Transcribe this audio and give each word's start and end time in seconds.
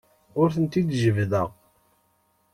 Ur 0.41 0.49
tent-id-jebbdeɣ. 0.55 1.49